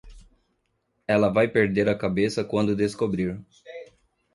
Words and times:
Ela 1.07 1.29
vai 1.29 1.47
perder 1.47 1.87
a 1.87 1.95
cabeça 1.95 2.43
quando 2.43 2.75
descobrir. 2.75 3.39